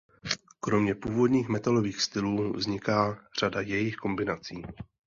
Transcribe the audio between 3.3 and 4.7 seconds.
řada jejich kombinací.